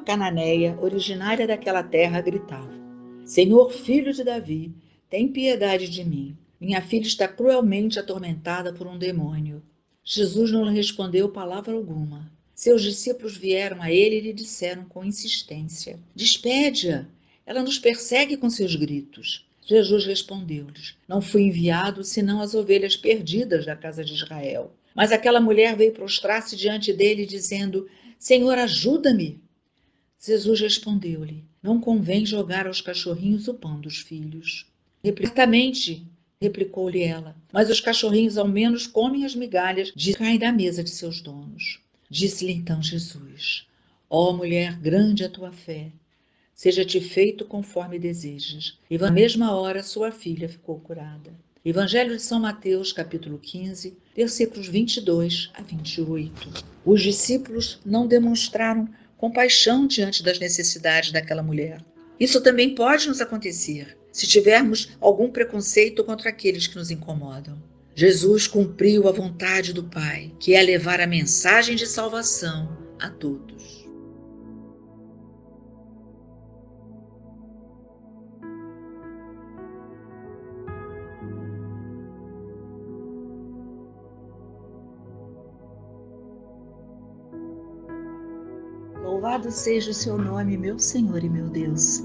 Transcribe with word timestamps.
cananeia 0.00 0.76
originária 0.80 1.46
daquela 1.46 1.82
terra 1.82 2.20
gritava: 2.20 2.72
Senhor, 3.24 3.70
filho 3.72 4.12
de 4.12 4.24
Davi, 4.24 4.74
tem 5.08 5.28
piedade 5.28 5.88
de 5.88 6.04
mim. 6.04 6.36
Minha 6.60 6.82
filha 6.82 7.06
está 7.06 7.28
cruelmente 7.28 7.98
atormentada 7.98 8.72
por 8.72 8.86
um 8.86 8.98
demônio. 8.98 9.62
Jesus 10.04 10.50
não 10.50 10.64
lhe 10.64 10.76
respondeu 10.76 11.28
palavra 11.28 11.74
alguma. 11.74 12.30
Seus 12.54 12.82
discípulos 12.82 13.36
vieram 13.36 13.80
a 13.80 13.90
ele 13.90 14.16
e 14.16 14.20
lhe 14.20 14.32
disseram 14.32 14.84
com 14.84 15.04
insistência: 15.04 15.98
Despede-a, 16.14 17.06
ela 17.46 17.62
nos 17.62 17.78
persegue 17.78 18.36
com 18.36 18.50
seus 18.50 18.74
gritos. 18.74 19.46
Jesus 19.64 20.04
respondeu-lhes: 20.04 20.96
Não 21.08 21.22
fui 21.22 21.42
enviado 21.42 22.04
senão 22.04 22.40
as 22.40 22.54
ovelhas 22.54 22.96
perdidas 22.96 23.64
da 23.64 23.76
casa 23.76 24.04
de 24.04 24.14
Israel. 24.14 24.72
Mas 24.94 25.12
aquela 25.12 25.40
mulher 25.40 25.76
veio 25.76 25.92
prostrar-se 25.92 26.56
diante 26.56 26.92
dele, 26.92 27.24
dizendo: 27.24 27.88
Senhor, 28.18 28.58
ajuda-me. 28.58 29.40
Jesus 30.22 30.60
respondeu-lhe: 30.60 31.44
Não 31.62 31.80
convém 31.80 32.26
jogar 32.26 32.66
aos 32.66 32.82
cachorrinhos 32.82 33.48
o 33.48 33.54
pão 33.54 33.80
dos 33.80 33.98
filhos. 33.98 34.66
Replicamente, 35.02 36.06
replicou-lhe 36.38 37.02
ela, 37.02 37.34
mas 37.50 37.70
os 37.70 37.80
cachorrinhos 37.80 38.36
ao 38.36 38.46
menos 38.46 38.86
comem 38.86 39.24
as 39.24 39.34
migalhas 39.34 39.90
de 39.96 40.12
caem 40.12 40.38
da 40.38 40.52
mesa 40.52 40.84
de 40.84 40.90
seus 40.90 41.22
donos. 41.22 41.80
Disse-lhe 42.10 42.52
então 42.52 42.82
Jesus: 42.82 43.66
Ó 44.10 44.28
oh, 44.28 44.32
mulher, 44.34 44.78
grande 44.78 45.22
é 45.22 45.26
a 45.26 45.30
tua 45.30 45.52
fé, 45.52 45.90
seja-te 46.54 47.00
feito 47.00 47.46
conforme 47.46 47.98
desejas. 47.98 48.78
E 48.90 48.98
na 48.98 49.10
mesma 49.10 49.54
hora 49.54 49.82
sua 49.82 50.12
filha 50.12 50.50
ficou 50.50 50.78
curada. 50.80 51.32
Evangelho 51.64 52.16
de 52.16 52.22
São 52.22 52.40
Mateus, 52.40 52.92
capítulo 52.92 53.38
15, 53.38 53.96
versículos 54.14 54.66
22 54.66 55.50
a 55.54 55.62
28. 55.62 56.64
Os 56.84 57.02
discípulos 57.02 57.78
não 57.84 58.06
demonstraram 58.06 58.88
compaixão 59.20 59.86
diante 59.86 60.22
das 60.22 60.38
necessidades 60.38 61.12
daquela 61.12 61.42
mulher. 61.42 61.84
Isso 62.18 62.40
também 62.40 62.74
pode 62.74 63.06
nos 63.06 63.20
acontecer 63.20 63.98
se 64.10 64.26
tivermos 64.26 64.96
algum 64.98 65.30
preconceito 65.30 66.02
contra 66.02 66.30
aqueles 66.30 66.66
que 66.66 66.76
nos 66.76 66.90
incomodam. 66.90 67.62
Jesus 67.94 68.46
cumpriu 68.46 69.06
a 69.06 69.12
vontade 69.12 69.74
do 69.74 69.84
Pai, 69.84 70.32
que 70.40 70.54
é 70.54 70.62
levar 70.62 71.02
a 71.02 71.06
mensagem 71.06 71.76
de 71.76 71.86
salvação 71.86 72.78
a 72.98 73.10
todos. 73.10 73.79
Louvado 89.02 89.50
seja 89.50 89.90
o 89.90 89.94
seu 89.94 90.18
nome, 90.18 90.56
meu 90.56 90.78
Senhor 90.78 91.24
e 91.24 91.28
meu 91.28 91.48
Deus. 91.48 92.04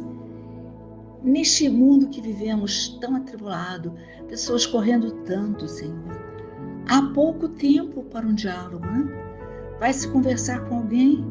Neste 1.21 1.67
mundo 1.67 2.07
que 2.07 2.21
vivemos 2.21 2.97
tão 3.01 3.15
atribulado, 3.15 3.93
pessoas 4.27 4.65
correndo 4.65 5.11
tanto, 5.23 5.67
Senhor, 5.67 6.21
há 6.87 7.01
pouco 7.13 7.49
tempo 7.49 8.03
para 8.03 8.25
um 8.25 8.33
diálogo, 8.33 8.85
né? 8.85 9.07
Vai 9.79 9.91
se 9.91 10.07
conversar 10.07 10.63
com 10.69 10.77
alguém 10.77 11.25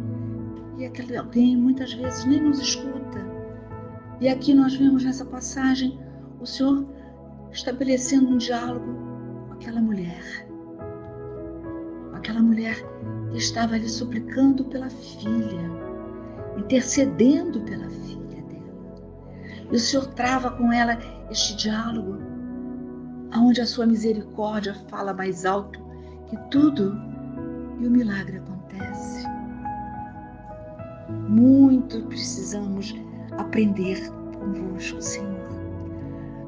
e 0.79 0.85
aquele 0.85 1.17
alguém 1.17 1.57
muitas 1.57 1.95
vezes 1.95 2.25
nem 2.25 2.43
nos 2.43 2.59
escuta. 2.59 3.25
E 4.21 4.29
aqui 4.29 4.53
nós 4.53 4.75
vemos 4.75 5.05
nessa 5.05 5.25
passagem 5.25 5.99
o 6.41 6.47
Senhor 6.47 6.87
estabelecendo 7.53 8.29
um 8.29 8.37
diálogo 8.37 8.95
com 9.47 9.55
aquela 9.55 9.81
mulher. 9.81 10.47
Aquela 12.25 12.41
mulher 12.41 12.75
estava 13.35 13.75
ali 13.75 13.87
suplicando 13.87 14.65
pela 14.65 14.89
filha, 14.89 15.71
intercedendo 16.57 17.61
pela 17.61 17.87
filha 17.91 18.43
dela. 18.45 19.69
E 19.71 19.77
o 19.77 19.79
Senhor 19.79 20.07
trava 20.15 20.51
com 20.53 20.73
ela 20.73 20.97
este 21.31 21.55
diálogo, 21.55 22.17
aonde 23.31 23.61
a 23.61 23.67
sua 23.67 23.85
misericórdia 23.85 24.75
fala 24.89 25.13
mais 25.13 25.45
alto 25.45 25.79
que 26.27 26.39
tudo 26.51 26.99
e 27.79 27.87
o 27.87 27.91
milagre 27.91 28.39
acontece. 28.39 29.27
Muito 31.29 32.01
precisamos 32.07 32.95
aprender 33.37 34.01
convosco, 34.39 35.03
Senhor. 35.03 35.47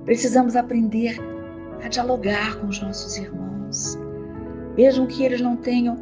Precisamos 0.06 0.56
aprender 0.56 1.18
a 1.84 1.88
dialogar 1.88 2.56
com 2.60 2.68
os 2.68 2.80
nossos 2.80 3.18
irmãos, 3.18 4.05
mesmo 4.76 5.06
que 5.06 5.22
eles 5.22 5.40
não 5.40 5.56
tenham 5.56 5.96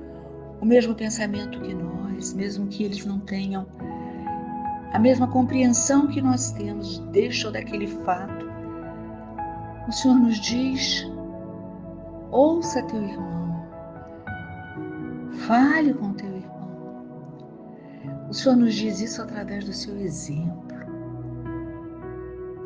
o 0.61 0.65
mesmo 0.65 0.95
pensamento 0.95 1.61
que 1.61 1.75
nós, 1.75 2.33
mesmo 2.35 2.67
que 2.67 2.83
eles 2.83 3.05
não 3.05 3.21
tenham 3.21 3.67
a 4.93 4.99
mesma 4.99 5.27
compreensão 5.27 6.07
que 6.07 6.23
nós 6.23 6.53
temos 6.53 6.99
deste 7.11 7.47
ou 7.47 7.53
daquele 7.53 7.87
fato. 7.87 8.47
O 9.89 9.93
Senhor 9.93 10.19
nos 10.19 10.41
diz: 10.41 11.07
ouça 12.31 12.83
teu 12.85 13.03
irmão, 13.03 13.67
fale 15.47 15.93
com 15.95 16.13
teu 16.13 16.29
irmão. 16.29 16.45
O 18.29 18.33
Senhor 18.33 18.57
nos 18.57 18.75
diz 18.75 19.01
isso 19.01 19.21
através 19.23 19.65
do 19.65 19.73
seu 19.73 19.97
exemplo. 19.99 20.65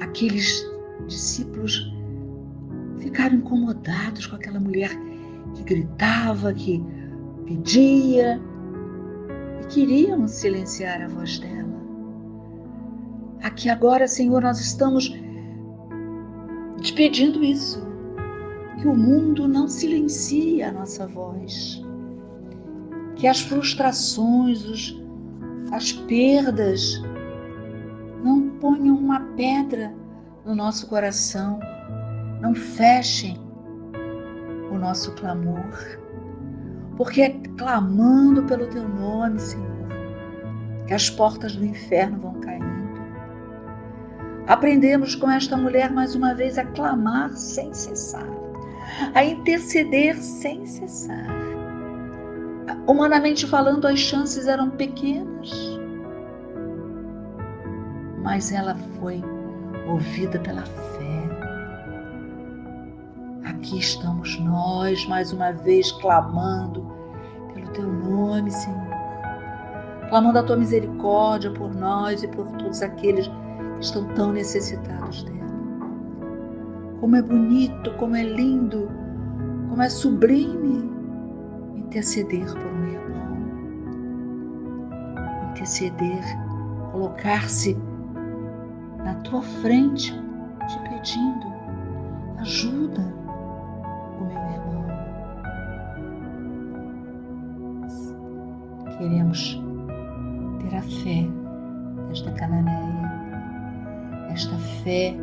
Aqueles 0.01 0.65
discípulos 1.07 1.93
ficaram 2.99 3.37
incomodados 3.37 4.27
com 4.27 4.37
aquela 4.37 4.61
mulher 4.61 4.91
que 5.55 5.63
gritava, 5.63 6.53
que 6.53 6.83
pedia 7.45 8.41
e 9.61 9.67
queriam 9.67 10.29
silenciar 10.29 11.03
a 11.03 11.09
voz 11.09 11.39
dela. 11.39 11.79
Aqui 13.43 13.69
agora, 13.69 14.07
Senhor, 14.07 14.43
nós 14.43 14.61
estamos 14.61 15.13
te 16.81 16.93
pedindo 16.93 17.43
isso, 17.43 17.81
que 18.81 18.87
o 18.87 18.95
mundo 18.95 19.49
não 19.49 19.69
silencie 19.69 20.63
a 20.63 20.73
nossa 20.73 21.07
voz, 21.07 21.83
que 23.17 23.27
as 23.27 23.41
frustrações, 23.41 24.65
os, 24.65 25.03
as 25.73 25.93
perdas 25.93 27.03
não 28.23 28.49
ponham 28.61 28.97
uma 28.97 29.21
pedra 29.37 29.95
no 30.45 30.55
nosso 30.55 30.87
coração, 30.89 31.59
não 32.41 32.55
fechem 32.55 33.48
o 34.71 34.79
nosso 34.79 35.13
clamor 35.13 35.99
porque 36.99 37.23
é 37.23 37.31
clamando 37.57 38.43
pelo 38.43 38.67
teu 38.67 38.87
nome, 38.87 39.39
Senhor, 39.39 39.89
que 40.89 40.93
as 40.93 41.09
portas 41.09 41.55
do 41.55 41.65
inferno 41.65 42.19
vão 42.19 42.35
caindo. 42.41 42.67
Aprendemos 44.49 45.15
com 45.15 45.31
esta 45.31 45.57
mulher 45.57 45.93
mais 45.93 46.17
uma 46.17 46.35
vez 46.35 46.59
a 46.59 46.65
clamar 46.65 47.31
sem 47.31 47.73
cessar, 47.73 48.27
a 49.15 49.25
interceder 49.25 50.17
sem 50.17 50.67
cessar. 50.67 51.29
Humanamente 52.89 53.47
falando, 53.47 53.87
as 53.87 54.01
chances 54.01 54.49
eram 54.49 54.71
pequenas, 54.71 55.79
mas 58.25 58.51
ela 58.51 58.75
foi 58.99 59.23
movida 59.87 60.41
pela 60.41 60.63
fé 60.63 60.98
aqui 63.59 63.79
estamos 63.79 64.39
nós 64.39 65.05
mais 65.07 65.33
uma 65.33 65.51
vez 65.51 65.91
clamando 65.93 66.87
pelo 67.53 67.69
teu 67.71 67.93
nome, 67.93 68.51
Senhor. 68.51 68.89
Clamando 70.09 70.39
a 70.39 70.43
tua 70.45 70.57
misericórdia 70.57 71.51
por 71.51 71.75
nós 71.75 72.23
e 72.23 72.29
por 72.29 72.47
todos 72.53 72.81
aqueles 72.83 73.27
que 73.27 73.35
estão 73.81 74.05
tão 74.15 74.33
necessitados 74.33 75.25
dela. 75.25 75.39
Como 77.01 77.17
é 77.17 77.23
bonito, 77.23 77.93
como 77.95 78.15
é 78.17 78.23
lindo, 78.23 78.89
como 79.69 79.83
é 79.83 79.89
sublime 79.89 80.89
interceder 81.77 82.47
por 82.47 82.73
um 82.73 82.87
irmão. 82.87 83.39
Interceder, 85.51 86.23
colocar-se 86.93 87.77
na 89.05 89.15
tua 89.17 89.43
frente, 89.43 90.13
te 90.69 90.79
pedindo 90.89 91.49
ajuda 92.39 93.18
queremos 98.99 99.63
ter 100.61 100.77
a 100.77 100.83
fé 100.83 101.27
desta 102.09 102.31
cananeia, 102.33 103.11
esta 104.31 104.57
fé 104.83 105.17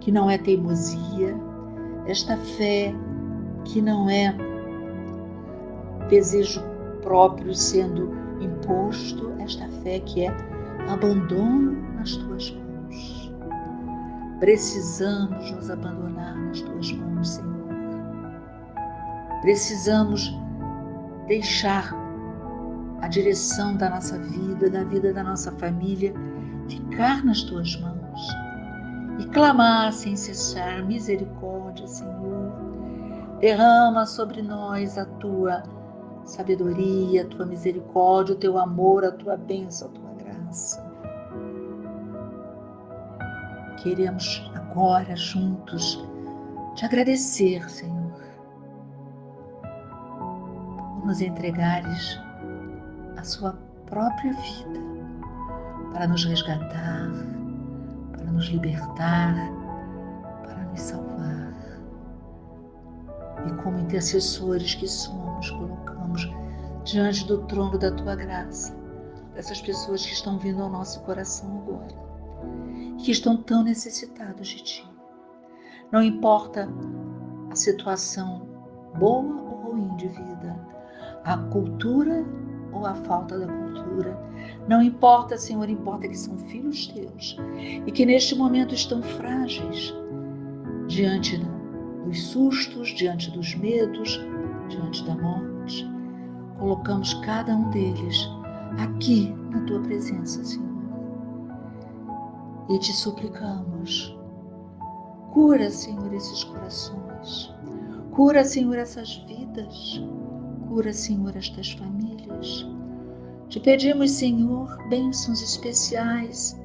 que 0.00 0.10
não 0.10 0.30
é 0.30 0.38
teimosia, 0.38 1.36
esta 2.06 2.36
fé 2.36 2.94
que 3.64 3.80
não 3.80 4.08
é 4.08 4.34
desejo 6.08 6.62
próprio 7.02 7.54
sendo 7.54 8.10
imposto, 8.40 9.32
esta 9.40 9.68
fé 9.82 10.00
que 10.00 10.26
é 10.26 10.36
abandono 10.88 11.72
nas 11.94 12.16
tuas 12.16 12.50
mãos. 12.50 13.32
Precisamos 14.40 15.52
nos 15.52 15.70
abandonar 15.70 16.36
nas 16.36 16.60
tuas 16.62 16.92
mãos, 16.92 17.28
Senhor. 17.28 17.52
Precisamos 19.42 20.36
deixar 21.28 22.01
a 23.02 23.08
direção 23.08 23.76
da 23.76 23.90
nossa 23.90 24.16
vida, 24.18 24.70
da 24.70 24.84
vida 24.84 25.12
da 25.12 25.24
nossa 25.24 25.50
família, 25.52 26.14
ficar 26.68 27.24
nas 27.24 27.42
tuas 27.42 27.76
mãos 27.80 28.20
e 29.18 29.26
clamar 29.26 29.92
sem 29.92 30.16
cessar 30.16 30.84
misericórdia, 30.84 31.86
Senhor. 31.86 32.52
Derrama 33.40 34.06
sobre 34.06 34.40
nós 34.40 34.96
a 34.96 35.04
tua 35.04 35.64
sabedoria, 36.24 37.22
a 37.22 37.26
tua 37.26 37.44
misericórdia, 37.44 38.36
o 38.36 38.38
teu 38.38 38.56
amor, 38.56 39.04
a 39.04 39.10
tua 39.10 39.36
bênção, 39.36 39.88
a 39.88 39.90
tua 39.90 40.14
graça. 40.14 40.92
Queremos 43.82 44.48
agora 44.54 45.16
juntos 45.16 46.00
te 46.76 46.84
agradecer, 46.84 47.68
Senhor, 47.68 48.12
por 51.00 51.04
nos 51.04 51.20
entregares 51.20 52.18
a 53.22 53.24
sua 53.24 53.52
própria 53.86 54.32
vida 54.32 54.80
para 55.92 56.08
nos 56.08 56.24
resgatar, 56.24 57.08
para 58.10 58.24
nos 58.32 58.46
libertar, 58.46 59.36
para 60.42 60.64
nos 60.64 60.80
salvar. 60.80 61.54
E 63.46 63.62
como 63.62 63.78
intercessores 63.78 64.74
que 64.74 64.88
somos, 64.88 65.48
colocamos 65.50 66.28
diante 66.84 67.24
do 67.28 67.46
trono 67.46 67.78
da 67.78 67.92
tua 67.92 68.16
graça 68.16 68.76
essas 69.36 69.62
pessoas 69.62 70.04
que 70.04 70.12
estão 70.12 70.36
vindo 70.36 70.60
ao 70.60 70.68
nosso 70.68 71.00
coração 71.02 71.62
agora, 71.62 71.94
que 72.98 73.12
estão 73.12 73.36
tão 73.36 73.62
necessitados 73.62 74.48
de 74.48 74.62
ti. 74.64 74.90
Não 75.92 76.02
importa 76.02 76.68
a 77.50 77.54
situação 77.54 78.48
boa 78.98 79.40
ou 79.42 79.70
ruim 79.70 79.96
de 79.96 80.08
vida, 80.08 80.58
a 81.24 81.38
cultura 81.38 82.24
ou 82.72 82.86
a 82.86 82.94
falta 82.94 83.38
da 83.38 83.46
cultura. 83.46 84.18
Não 84.68 84.82
importa, 84.82 85.36
Senhor, 85.36 85.68
importa 85.68 86.08
que 86.08 86.16
são 86.16 86.36
filhos 86.36 86.86
teus 86.88 87.36
e 87.86 87.90
que 87.92 88.06
neste 88.06 88.34
momento 88.34 88.74
estão 88.74 89.02
frágeis 89.02 89.94
diante 90.88 91.38
dos 92.04 92.22
sustos, 92.28 92.88
diante 92.90 93.30
dos 93.30 93.54
medos, 93.54 94.20
diante 94.68 95.04
da 95.04 95.14
morte. 95.14 95.86
Colocamos 96.58 97.14
cada 97.24 97.56
um 97.56 97.70
deles 97.70 98.28
aqui 98.78 99.34
na 99.50 99.60
tua 99.62 99.80
presença, 99.80 100.44
Senhor. 100.44 100.72
E 102.70 102.78
te 102.78 102.92
suplicamos 102.92 104.16
Cura, 105.32 105.70
Senhor, 105.70 106.12
esses 106.12 106.44
corações. 106.44 107.50
Cura, 108.10 108.44
Senhor, 108.44 108.76
essas 108.76 109.16
vidas. 109.26 110.02
Cura, 110.72 110.90
Senhor, 110.90 111.36
estas 111.36 111.72
famílias. 111.72 112.66
Te 113.50 113.60
pedimos, 113.60 114.12
Senhor, 114.12 114.74
bênçãos 114.88 115.42
especiais 115.42 116.58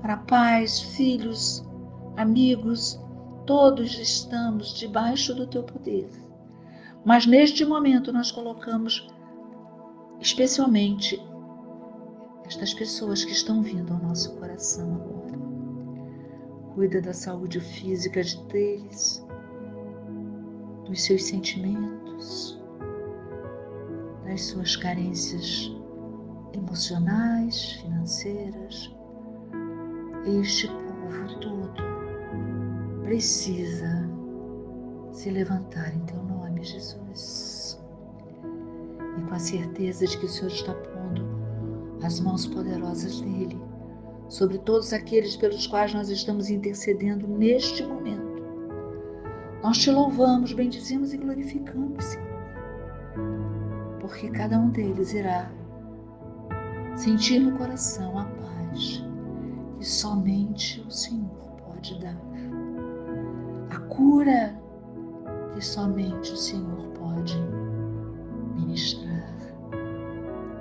para 0.00 0.16
pais, 0.16 0.80
filhos, 0.80 1.62
amigos, 2.16 2.98
todos 3.44 3.98
estamos 3.98 4.72
debaixo 4.72 5.34
do 5.34 5.46
teu 5.46 5.62
poder. 5.62 6.08
Mas 7.04 7.26
neste 7.26 7.62
momento 7.62 8.10
nós 8.10 8.30
colocamos 8.30 9.06
especialmente 10.18 11.22
estas 12.46 12.72
pessoas 12.72 13.22
que 13.22 13.32
estão 13.32 13.60
vindo 13.60 13.92
ao 13.92 14.00
nosso 14.00 14.34
coração 14.36 14.94
agora 14.94 15.42
cuida 16.74 17.02
da 17.02 17.12
saúde 17.12 17.60
física 17.60 18.22
de 18.22 18.42
deles, 18.44 19.22
dos 20.86 21.02
seus 21.02 21.24
sentimentos, 21.24 22.61
das 24.32 24.44
suas 24.44 24.76
carências 24.76 25.70
emocionais, 26.54 27.72
financeiras. 27.82 28.90
Este 30.40 30.68
povo 30.68 31.38
todo 31.38 31.82
precisa 33.02 34.08
se 35.12 35.30
levantar 35.30 35.94
em 35.94 36.00
teu 36.06 36.22
nome, 36.22 36.64
Jesus. 36.64 37.78
E 39.18 39.22
com 39.22 39.34
a 39.34 39.38
certeza 39.38 40.06
de 40.06 40.16
que 40.16 40.24
o 40.24 40.28
Senhor 40.28 40.50
está 40.50 40.72
pondo 40.72 41.26
as 42.02 42.18
mãos 42.18 42.46
poderosas 42.46 43.20
dele 43.20 43.60
sobre 44.30 44.56
todos 44.56 44.94
aqueles 44.94 45.36
pelos 45.36 45.66
quais 45.66 45.92
nós 45.92 46.08
estamos 46.08 46.48
intercedendo 46.48 47.28
neste 47.28 47.84
momento. 47.84 48.42
Nós 49.62 49.76
te 49.76 49.90
louvamos, 49.90 50.54
bendizemos 50.54 51.12
e 51.12 51.18
glorificamos, 51.18 52.02
Senhor, 52.02 52.32
porque 54.02 54.28
cada 54.30 54.58
um 54.58 54.68
deles 54.70 55.14
irá 55.14 55.48
sentir 56.96 57.38
no 57.38 57.56
coração 57.56 58.18
a 58.18 58.24
paz 58.24 59.02
que 59.78 59.86
somente 59.86 60.80
o 60.80 60.90
Senhor 60.90 61.30
pode 61.64 61.98
dar, 62.00 62.16
a 63.70 63.78
cura 63.88 64.60
que 65.54 65.64
somente 65.64 66.32
o 66.32 66.36
Senhor 66.36 66.84
pode 66.98 67.40
ministrar. 68.56 69.32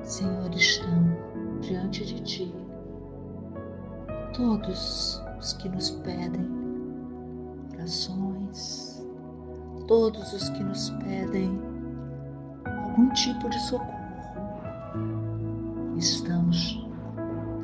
Senhor, 0.04 0.54
estão 0.56 1.04
diante 1.62 2.06
de 2.06 2.22
Ti 2.22 2.56
todos 4.34 5.22
os 5.40 5.54
que 5.54 5.68
nos 5.68 5.92
pedem 5.92 6.48
orações, 7.74 9.04
todos 9.88 10.32
os 10.34 10.50
que 10.50 10.64
nos 10.64 10.92
pedem 10.92 11.71
algum 12.92 13.10
tipo 13.14 13.50
de 13.50 13.60
socorro. 13.60 14.02
Estamos 15.98 16.86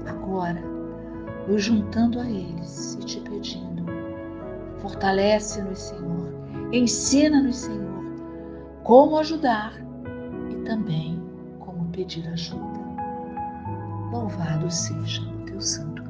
agora 0.07 0.61
nos 1.47 1.63
juntando 1.63 2.19
a 2.19 2.29
eles 2.29 2.95
e 2.95 3.05
te 3.05 3.19
pedindo: 3.21 3.83
fortalece-nos, 4.79 5.79
Senhor, 5.79 6.33
ensina-nos, 6.71 7.57
Senhor, 7.57 8.03
como 8.83 9.19
ajudar 9.19 9.73
e 10.49 10.55
também 10.63 11.21
como 11.59 11.85
pedir 11.89 12.27
ajuda. 12.29 12.77
Louvado 14.11 14.71
seja 14.71 15.21
o 15.21 15.45
teu 15.45 15.59
santo 15.59 16.06